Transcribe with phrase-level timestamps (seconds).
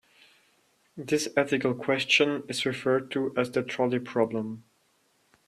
[0.97, 4.63] This ethical question is referred to as the trolley problem.